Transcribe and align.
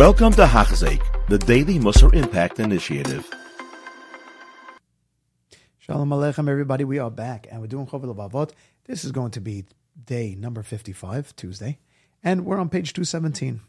Welcome 0.00 0.32
to 0.32 0.46
Hachzik, 0.46 1.02
the 1.28 1.36
Daily 1.36 1.78
Musar 1.78 2.14
Impact 2.14 2.58
Initiative. 2.58 3.28
Shalom 5.78 6.08
Aleichem, 6.08 6.48
everybody. 6.48 6.84
We 6.84 6.98
are 6.98 7.10
back 7.10 7.46
and 7.50 7.60
we're 7.60 7.66
doing 7.66 7.86
Chovot 7.86 8.16
HaLevavot. 8.16 8.52
This 8.86 9.04
is 9.04 9.12
going 9.12 9.32
to 9.32 9.42
be 9.42 9.66
day 10.02 10.34
number 10.34 10.62
55, 10.62 11.36
Tuesday, 11.36 11.80
and 12.24 12.46
we're 12.46 12.58
on 12.58 12.70
page 12.70 12.94
217 12.94 13.60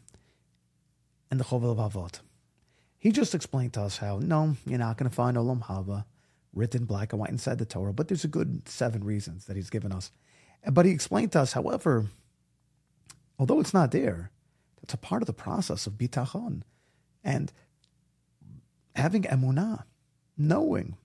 in 1.30 1.36
the 1.36 1.44
Chovot 1.44 1.76
HaLevavot. 1.76 2.20
He 2.96 3.12
just 3.12 3.34
explained 3.34 3.74
to 3.74 3.82
us 3.82 3.98
how, 3.98 4.18
no, 4.18 4.56
you're 4.64 4.78
not 4.78 4.96
going 4.96 5.10
to 5.10 5.14
find 5.14 5.36
Olam 5.36 5.62
Haba 5.62 6.06
written 6.54 6.86
black 6.86 7.12
and 7.12 7.20
white 7.20 7.28
inside 7.28 7.58
the 7.58 7.66
Torah, 7.66 7.92
but 7.92 8.08
there's 8.08 8.24
a 8.24 8.28
good 8.28 8.66
seven 8.66 9.04
reasons 9.04 9.44
that 9.44 9.56
he's 9.56 9.68
given 9.68 9.92
us. 9.92 10.10
But 10.66 10.86
he 10.86 10.92
explained 10.92 11.32
to 11.32 11.40
us, 11.40 11.52
however, 11.52 12.06
although 13.38 13.60
it's 13.60 13.74
not 13.74 13.90
there, 13.90 14.31
it's 14.82 14.94
a 14.94 14.98
part 14.98 15.22
of 15.22 15.26
the 15.26 15.32
process 15.32 15.86
of 15.86 15.94
bitachon 15.94 16.62
and 17.22 17.52
having 18.94 19.22
emunah, 19.22 19.84
knowing, 20.36 20.96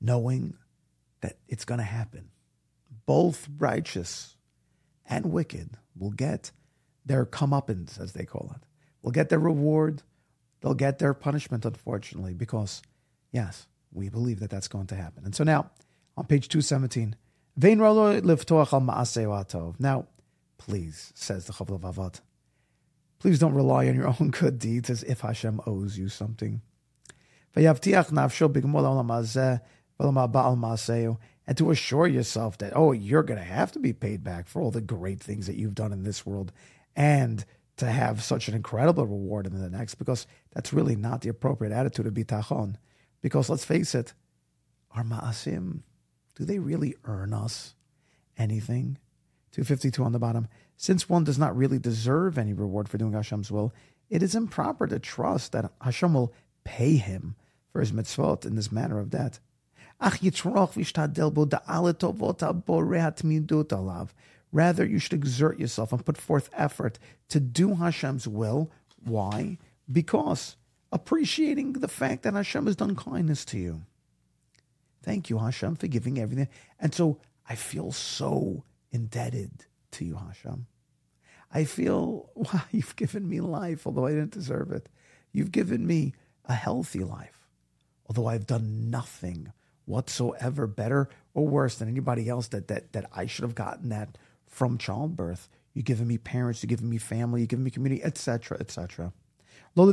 knowing 0.00 0.54
that 1.20 1.38
it's 1.48 1.64
going 1.64 1.78
to 1.78 1.84
happen. 1.84 2.30
Both 3.06 3.48
righteous 3.58 4.36
and 5.06 5.32
wicked 5.32 5.78
will 5.96 6.10
get 6.10 6.52
their 7.04 7.26
comeuppance, 7.26 8.00
as 8.00 8.12
they 8.12 8.24
call 8.24 8.54
it. 8.54 8.62
Will 9.02 9.10
get 9.10 9.28
their 9.28 9.38
reward. 9.38 10.02
They'll 10.60 10.74
get 10.74 10.98
their 11.00 11.14
punishment, 11.14 11.64
unfortunately, 11.64 12.34
because, 12.34 12.82
yes, 13.32 13.66
we 13.92 14.08
believe 14.08 14.38
that 14.40 14.50
that's 14.50 14.68
going 14.68 14.86
to 14.86 14.94
happen. 14.94 15.24
And 15.24 15.34
so 15.34 15.42
now, 15.42 15.70
on 16.16 16.26
page 16.26 16.48
217, 16.48 17.16
now, 19.78 20.06
please, 20.58 21.12
says 21.14 21.46
the 21.46 21.52
Chovot 21.52 21.80
HaLevavot, 21.80 22.20
Please 23.22 23.38
don't 23.38 23.54
rely 23.54 23.86
on 23.86 23.94
your 23.94 24.08
own 24.08 24.30
good 24.32 24.58
deeds 24.58 24.90
as 24.90 25.04
if 25.04 25.20
Hashem 25.20 25.60
owes 25.64 25.96
you 25.96 26.08
something. 26.08 26.60
And 31.46 31.56
to 31.56 31.70
assure 31.70 32.08
yourself 32.08 32.58
that, 32.58 32.72
oh, 32.74 32.90
you're 32.90 33.22
going 33.22 33.38
to 33.38 33.44
have 33.44 33.70
to 33.72 33.78
be 33.78 33.92
paid 33.92 34.24
back 34.24 34.48
for 34.48 34.60
all 34.60 34.72
the 34.72 34.80
great 34.80 35.20
things 35.20 35.46
that 35.46 35.54
you've 35.54 35.76
done 35.76 35.92
in 35.92 36.02
this 36.02 36.26
world 36.26 36.50
and 36.96 37.44
to 37.76 37.86
have 37.86 38.24
such 38.24 38.48
an 38.48 38.54
incredible 38.54 39.06
reward 39.06 39.46
in 39.46 39.56
the 39.56 39.70
next, 39.70 39.94
because 39.94 40.26
that's 40.52 40.72
really 40.72 40.96
not 40.96 41.20
the 41.20 41.28
appropriate 41.28 41.72
attitude 41.72 42.08
of 42.08 42.14
bitachon. 42.14 42.74
Because 43.20 43.48
let's 43.48 43.64
face 43.64 43.94
it, 43.94 44.14
our 44.96 45.04
ma'asim, 45.04 45.82
do 46.34 46.44
they 46.44 46.58
really 46.58 46.96
earn 47.04 47.32
us 47.32 47.76
anything? 48.36 48.98
252 49.52 50.02
on 50.02 50.12
the 50.12 50.18
bottom. 50.18 50.48
Since 50.76 51.08
one 51.08 51.24
does 51.24 51.38
not 51.38 51.56
really 51.56 51.78
deserve 51.78 52.38
any 52.38 52.52
reward 52.52 52.88
for 52.88 52.98
doing 52.98 53.12
Hashem's 53.12 53.50
will, 53.50 53.72
it 54.10 54.22
is 54.22 54.34
improper 54.34 54.86
to 54.86 54.98
trust 54.98 55.52
that 55.52 55.70
Hashem 55.80 56.14
will 56.14 56.32
pay 56.64 56.96
him 56.96 57.36
for 57.70 57.80
his 57.80 57.92
mitzvot 57.92 58.44
in 58.44 58.56
this 58.56 58.72
manner 58.72 58.98
of 58.98 59.10
debt. 59.10 59.38
Rather, 64.52 64.84
you 64.84 64.98
should 64.98 65.12
exert 65.12 65.58
yourself 65.58 65.92
and 65.92 66.04
put 66.04 66.18
forth 66.18 66.50
effort 66.52 66.98
to 67.28 67.40
do 67.40 67.74
Hashem's 67.76 68.28
will. 68.28 68.70
Why? 69.04 69.58
Because 69.90 70.56
appreciating 70.90 71.74
the 71.74 71.88
fact 71.88 72.22
that 72.22 72.34
Hashem 72.34 72.66
has 72.66 72.76
done 72.76 72.96
kindness 72.96 73.44
to 73.46 73.58
you. 73.58 73.82
Thank 75.02 75.30
you, 75.30 75.38
Hashem, 75.38 75.76
for 75.76 75.86
giving 75.86 76.18
everything. 76.18 76.48
And 76.78 76.94
so 76.94 77.18
I 77.48 77.54
feel 77.54 77.92
so 77.92 78.64
indebted 78.92 79.64
to 79.92 80.04
you, 80.04 80.16
Hashem. 80.16 80.66
I 81.52 81.64
feel, 81.64 82.30
wow, 82.34 82.62
you've 82.70 82.96
given 82.96 83.28
me 83.28 83.40
life, 83.40 83.86
although 83.86 84.06
I 84.06 84.10
didn't 84.10 84.32
deserve 84.32 84.70
it. 84.70 84.88
You've 85.32 85.52
given 85.52 85.86
me 85.86 86.14
a 86.44 86.54
healthy 86.54 87.04
life, 87.04 87.48
although 88.06 88.26
I've 88.26 88.46
done 88.46 88.90
nothing 88.90 89.52
whatsoever 89.84 90.66
better 90.66 91.08
or 91.34 91.46
worse 91.46 91.76
than 91.76 91.88
anybody 91.88 92.28
else 92.28 92.48
that, 92.48 92.68
that, 92.68 92.92
that 92.92 93.06
I 93.12 93.26
should 93.26 93.42
have 93.42 93.54
gotten 93.54 93.88
that 93.88 94.18
from 94.46 94.78
childbirth. 94.78 95.48
You've 95.74 95.86
given 95.86 96.06
me 96.06 96.18
parents, 96.18 96.62
you've 96.62 96.70
given 96.70 96.88
me 96.88 96.98
family, 96.98 97.40
you've 97.40 97.48
given 97.48 97.64
me 97.64 97.70
community, 97.70 98.04
etc., 98.04 98.58
etc. 98.60 99.12
And 99.74 99.90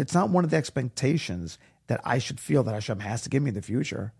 it's 0.00 0.14
not 0.14 0.30
one 0.30 0.44
of 0.44 0.50
the 0.50 0.56
expectations 0.56 1.58
that 1.86 2.00
I 2.04 2.18
should 2.18 2.40
feel 2.40 2.62
that 2.64 2.74
Hashem 2.74 3.00
has 3.00 3.22
to 3.22 3.30
give 3.30 3.42
me 3.42 3.50
in 3.50 3.54
the 3.54 3.62
future. 3.62 4.12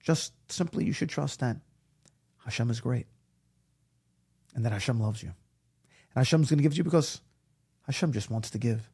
Just 0.00 0.32
simply, 0.50 0.84
you 0.84 0.92
should 0.92 1.08
trust 1.08 1.40
that 1.40 1.56
Hashem 2.44 2.70
is 2.70 2.80
great 2.80 3.06
and 4.54 4.64
that 4.64 4.72
Hashem 4.72 5.00
loves 5.00 5.22
you. 5.22 5.28
And 5.28 6.20
Hashem 6.20 6.42
is 6.42 6.50
going 6.50 6.58
to 6.58 6.62
give 6.62 6.72
to 6.72 6.78
you 6.78 6.84
because 6.84 7.20
Hashem 7.86 8.12
just 8.12 8.30
wants 8.30 8.50
to 8.50 8.58
give. 8.58 8.88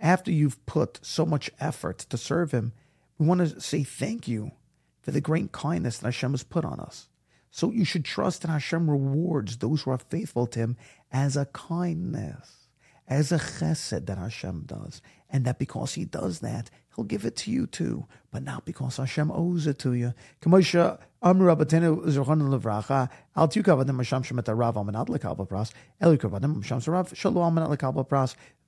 After 0.00 0.30
you've 0.30 0.66
put 0.66 1.00
so 1.02 1.26
much 1.26 1.50
effort 1.60 1.98
to 1.98 2.16
serve 2.16 2.52
Him, 2.52 2.72
we 3.18 3.26
want 3.26 3.40
to 3.40 3.60
say 3.60 3.82
thank 3.82 4.28
you 4.28 4.52
for 5.00 5.10
the 5.10 5.20
great 5.20 5.52
kindness 5.52 5.98
that 5.98 6.06
Hashem 6.06 6.30
has 6.30 6.44
put 6.44 6.64
on 6.64 6.80
us. 6.80 7.08
So 7.50 7.72
you 7.72 7.84
should 7.84 8.04
trust 8.04 8.42
that 8.42 8.48
Hashem 8.50 8.88
rewards 8.90 9.56
those 9.56 9.82
who 9.82 9.90
are 9.90 9.98
faithful 9.98 10.46
to 10.48 10.58
Him 10.58 10.76
as 11.10 11.36
a 11.36 11.46
kindness 11.46 12.67
as 13.08 13.32
a 13.32 13.38
chesed 13.38 14.06
that 14.06 14.18
Hashem 14.18 14.64
does, 14.66 15.02
and 15.30 15.44
that 15.44 15.58
because 15.58 15.94
He 15.94 16.04
does 16.04 16.40
that, 16.40 16.70
He'll 16.94 17.04
give 17.04 17.24
it 17.24 17.36
to 17.36 17.50
you 17.50 17.66
too, 17.66 18.06
but 18.30 18.42
not 18.42 18.64
because 18.64 18.96
Hashem 18.96 19.30
owes 19.30 19.66
it 19.66 19.78
to 19.80 19.94
you. 19.94 20.14
Kamosha 20.42 20.98
Al 21.22 21.34
Pras 21.34 21.94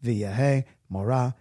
Pras 0.02 0.64
Mora. 0.88 1.34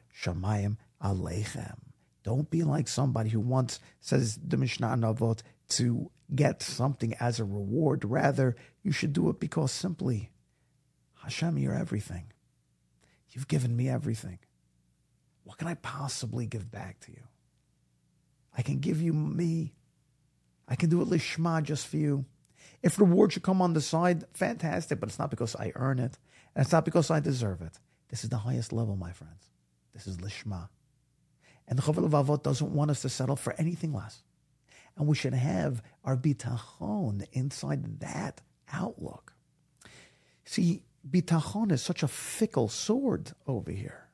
Don't 2.23 2.49
be 2.49 2.63
like 2.63 2.87
somebody 2.87 3.29
who 3.29 3.39
wants, 3.39 3.79
says 4.01 4.39
the 4.45 4.57
Mishnah 4.57 4.87
Navot, 4.97 5.41
to 5.69 6.11
get 6.35 6.61
something 6.61 7.13
as 7.19 7.39
a 7.39 7.45
reward. 7.45 8.03
Rather, 8.03 8.55
you 8.83 8.91
should 8.91 9.13
do 9.13 9.29
it 9.29 9.39
because 9.39 9.71
simply, 9.71 10.31
Hashem, 11.23 11.57
you're 11.57 11.73
everything. 11.73 12.31
You've 13.31 13.47
given 13.47 13.75
me 13.75 13.89
everything. 13.89 14.39
What 15.43 15.57
can 15.57 15.67
I 15.67 15.75
possibly 15.75 16.45
give 16.45 16.71
back 16.71 16.99
to 17.01 17.11
you? 17.11 17.23
I 18.57 18.61
can 18.61 18.79
give 18.79 19.01
you 19.01 19.13
me. 19.13 19.73
I 20.67 20.75
can 20.75 20.89
do 20.89 21.01
it 21.01 21.07
lishma 21.07 21.63
just 21.63 21.87
for 21.87 21.97
you. 21.97 22.25
If 22.81 22.99
reward 22.99 23.33
should 23.33 23.43
come 23.43 23.61
on 23.61 23.73
the 23.73 23.81
side, 23.81 24.25
fantastic, 24.33 24.99
but 24.99 25.09
it's 25.09 25.19
not 25.19 25.29
because 25.29 25.55
I 25.55 25.71
earn 25.75 25.99
it, 25.99 26.17
and 26.55 26.63
it's 26.63 26.71
not 26.71 26.85
because 26.85 27.11
I 27.11 27.19
deserve 27.19 27.61
it. 27.61 27.79
This 28.09 28.23
is 28.23 28.29
the 28.29 28.37
highest 28.37 28.73
level, 28.73 28.95
my 28.95 29.11
friends. 29.11 29.49
This 29.93 30.07
is 30.07 30.17
lishma. 30.17 30.69
And 31.67 31.77
the 31.77 31.83
Chovot 31.83 32.09
HaLevavot 32.09 32.43
doesn't 32.43 32.73
want 32.73 32.91
us 32.91 33.01
to 33.03 33.09
settle 33.09 33.35
for 33.35 33.53
anything 33.57 33.93
less. 33.93 34.23
And 34.97 35.07
we 35.07 35.15
should 35.15 35.33
have 35.33 35.81
our 36.03 36.17
bitachon 36.17 37.25
inside 37.31 37.99
that 37.99 38.41
outlook. 38.71 39.33
See, 40.45 40.83
bitachon 41.07 41.71
is 41.71 41.81
such 41.81 42.03
a 42.03 42.07
fickle 42.07 42.67
sword 42.67 43.31
over 43.47 43.71
here. 43.71 44.09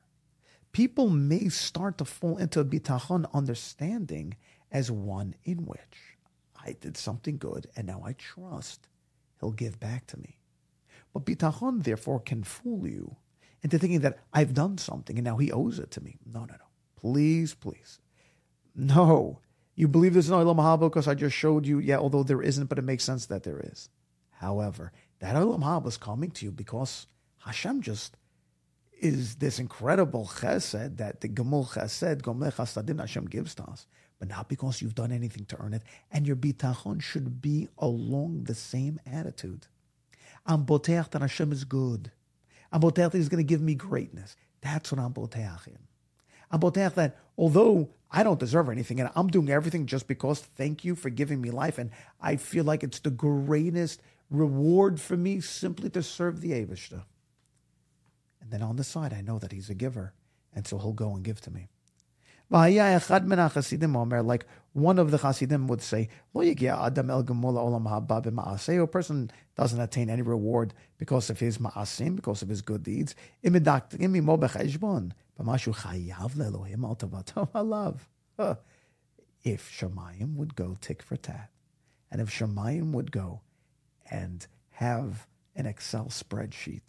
People 0.72 1.08
may 1.08 1.48
start 1.48 1.98
to 1.98 2.04
fall 2.04 2.36
into 2.36 2.60
a 2.60 2.64
bitachon 2.64 3.26
understanding 3.32 4.36
as 4.70 4.90
one 4.90 5.34
in 5.44 5.64
which 5.64 6.18
I 6.54 6.76
did 6.80 6.96
something 6.96 7.38
good 7.38 7.66
and 7.76 7.86
now 7.86 8.02
I 8.04 8.12
trust 8.12 8.88
he'll 9.40 9.52
give 9.52 9.80
back 9.80 10.06
to 10.08 10.18
me. 10.18 10.38
But 11.12 11.24
bitachon 11.24 11.82
therefore 11.82 12.20
can 12.20 12.44
fool 12.44 12.86
you 12.86 13.16
into 13.62 13.78
thinking 13.78 14.00
that 14.00 14.18
I've 14.32 14.54
done 14.54 14.78
something 14.78 15.16
and 15.16 15.24
now 15.24 15.38
he 15.38 15.50
owes 15.50 15.78
it 15.78 15.90
to 15.92 16.02
me. 16.02 16.18
No, 16.26 16.40
no, 16.40 16.54
no. 16.54 16.66
Please, 16.96 17.54
please. 17.54 18.00
No. 18.74 19.40
You 19.74 19.88
believe 19.88 20.14
there's 20.14 20.30
an 20.30 20.34
Olam 20.34 20.56
Haba 20.56 20.90
because 20.90 21.08
I 21.08 21.14
just 21.14 21.36
showed 21.36 21.66
you, 21.66 21.78
yeah, 21.78 21.98
although 21.98 22.22
there 22.22 22.42
isn't, 22.42 22.66
but 22.66 22.78
it 22.78 22.82
makes 22.82 23.04
sense 23.04 23.26
that 23.26 23.42
there 23.42 23.60
is. 23.60 23.88
However, 24.30 24.92
that 25.26 25.34
Olam 25.34 25.86
is 25.86 25.96
coming 25.96 26.30
to 26.30 26.44
you 26.44 26.52
because 26.52 27.08
Hashem 27.44 27.82
just 27.82 28.16
is 29.00 29.36
this 29.36 29.58
incredible 29.58 30.26
chesed 30.26 30.98
that 30.98 31.20
the 31.20 31.28
Gemul 31.28 31.68
chesed, 31.68 32.22
Gomel 32.22 32.52
chasadim 32.52 33.00
Hashem 33.00 33.26
gives 33.26 33.54
to 33.56 33.64
us, 33.64 33.86
but 34.20 34.28
not 34.28 34.48
because 34.48 34.80
you've 34.80 34.94
done 34.94 35.10
anything 35.10 35.44
to 35.46 35.60
earn 35.60 35.74
it. 35.74 35.82
And 36.12 36.26
your 36.26 36.36
bitachon 36.36 37.02
should 37.02 37.42
be 37.42 37.68
along 37.76 38.44
the 38.44 38.54
same 38.54 39.00
attitude. 39.04 39.66
I'm 40.46 40.64
boteach 40.64 41.10
that 41.10 41.22
Hashem 41.22 41.50
is 41.50 41.64
good. 41.64 42.12
I'm 42.70 42.80
boteach 42.80 43.10
that 43.10 43.14
He's 43.14 43.28
going 43.28 43.44
to 43.44 43.48
give 43.48 43.60
me 43.60 43.74
greatness. 43.74 44.36
That's 44.60 44.92
what 44.92 45.00
I'm 45.00 45.12
boteach 45.12 45.66
in. 45.66 45.78
I'm 46.50 46.60
that 46.94 47.16
although 47.36 47.90
I 48.10 48.22
don't 48.22 48.40
deserve 48.40 48.68
anything 48.68 49.00
and 49.00 49.10
I'm 49.14 49.28
doing 49.28 49.50
everything 49.50 49.86
just 49.86 50.06
because 50.06 50.40
thank 50.40 50.84
you 50.84 50.94
for 50.94 51.10
giving 51.10 51.40
me 51.40 51.50
life 51.50 51.78
and 51.78 51.90
I 52.20 52.36
feel 52.36 52.64
like 52.64 52.82
it's 52.82 53.00
the 53.00 53.10
greatest 53.10 54.00
reward 54.30 55.00
for 55.00 55.16
me 55.16 55.40
simply 55.40 55.90
to 55.90 56.02
serve 56.02 56.40
the 56.40 56.52
Avishta. 56.52 57.04
And 58.40 58.50
then 58.50 58.62
on 58.62 58.76
the 58.76 58.84
side, 58.84 59.12
I 59.12 59.22
know 59.22 59.38
that 59.38 59.52
he's 59.52 59.70
a 59.70 59.74
giver, 59.74 60.12
and 60.54 60.66
so 60.66 60.78
he'll 60.78 60.92
go 60.92 61.14
and 61.14 61.24
give 61.24 61.40
to 61.42 61.50
me. 61.50 61.68
Like 62.48 64.46
one 64.72 64.98
of 64.98 65.10
the 65.10 65.18
Hasidim 65.18 65.68
would 65.68 65.82
say, 65.82 66.08
A 66.34 68.86
person 68.86 69.30
doesn't 69.56 69.80
attain 69.80 70.10
any 70.10 70.22
reward 70.22 70.74
because 70.98 71.30
of 71.30 71.40
his 71.40 71.58
ma'asim, 71.58 72.16
because 72.16 72.42
of 72.42 72.48
his 72.48 72.62
good 72.62 72.82
deeds. 72.82 73.14
If 79.42 79.70
Shemayim 79.70 80.34
would 80.34 80.56
go 80.56 80.76
tick 80.80 81.02
for 81.02 81.16
tat, 81.16 81.50
and 82.10 82.20
if 82.20 82.30
Shemayim 82.30 82.92
would 82.92 83.12
go 83.12 83.42
and 84.10 84.44
have 84.70 85.28
an 85.54 85.66
Excel 85.66 86.06
spreadsheet 86.06 86.82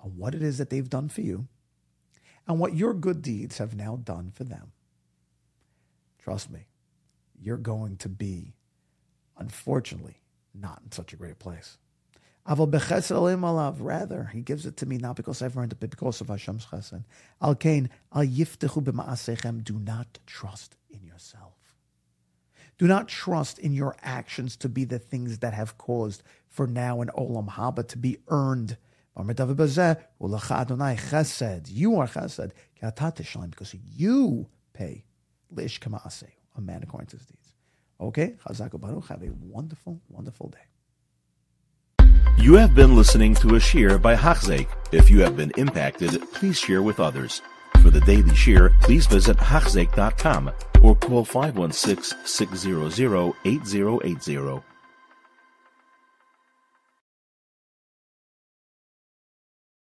on 0.00 0.16
what 0.16 0.34
it 0.34 0.42
is 0.42 0.56
that 0.56 0.70
they've 0.70 0.88
done 0.88 1.10
for 1.10 1.20
you 1.20 1.48
and 2.46 2.58
what 2.58 2.74
your 2.74 2.94
good 2.94 3.20
deeds 3.20 3.58
have 3.58 3.76
now 3.76 3.96
done 3.96 4.32
for 4.34 4.44
them, 4.44 4.72
trust 6.28 6.50
me, 6.50 6.66
you're 7.40 7.56
going 7.56 7.96
to 7.96 8.08
be, 8.10 8.52
unfortunately, 9.38 10.20
not 10.52 10.82
in 10.84 10.92
such 10.92 11.14
a 11.14 11.16
great 11.16 11.38
place. 11.38 11.78
Rather, 12.46 14.30
he 14.30 14.42
gives 14.42 14.66
it 14.66 14.76
to 14.76 14.84
me 14.84 14.98
not 14.98 15.16
because 15.16 15.40
I've 15.40 15.56
earned 15.56 15.72
it, 15.72 15.80
but 15.80 15.88
because 15.88 16.20
of 16.20 16.26
Hashem's 16.28 16.66
chesed. 16.66 17.02
Al 17.40 17.54
kain 17.54 17.88
al 18.14 18.24
yiftechu 18.24 18.82
b'ma'asechem. 18.82 19.64
Do 19.64 19.78
not 19.78 20.18
trust 20.26 20.76
in 20.90 21.02
yourself. 21.02 21.54
Do 22.76 22.86
not 22.86 23.08
trust 23.08 23.58
in 23.58 23.72
your 23.72 23.96
actions 24.02 24.54
to 24.58 24.68
be 24.68 24.84
the 24.84 24.98
things 24.98 25.38
that 25.38 25.54
have 25.54 25.78
caused 25.78 26.22
for 26.46 26.66
now 26.66 27.00
in 27.00 27.08
Olam 27.08 27.48
Haba 27.48 27.88
to 27.88 27.96
be 27.96 28.18
earned. 28.28 28.76
You 29.16 29.24
are 29.24 29.32
chesed 32.06 32.52
because 33.50 33.74
you 33.74 34.48
pay 34.74 35.04
lish 35.50 35.80
a 35.84 36.60
man 36.60 36.82
according 36.82 37.08
to 37.08 37.16
his 37.16 37.26
deeds. 37.26 37.54
Okay, 38.00 38.34
Chazak 38.46 38.78
Baruch, 38.80 39.08
have 39.08 39.22
a 39.22 39.30
wonderful, 39.40 40.00
wonderful 40.08 40.48
day. 40.48 40.58
You 42.38 42.54
have 42.54 42.74
been 42.74 42.94
listening 42.94 43.34
to 43.36 43.56
a 43.56 43.58
shiur 43.58 44.00
by 44.00 44.14
Hachzeik. 44.14 44.68
If 44.92 45.10
you 45.10 45.20
have 45.22 45.36
been 45.36 45.50
impacted, 45.56 46.22
please 46.32 46.58
share 46.58 46.82
with 46.82 47.00
others. 47.00 47.42
For 47.82 47.90
the 47.90 48.00
daily 48.00 48.30
shiur, 48.30 48.78
please 48.80 49.06
visit 49.06 49.36
Hachzeik.com 49.36 50.52
or 50.82 50.94
call 50.96 51.24
516 51.24 52.18
600 52.24 53.34
8080. 53.44 54.67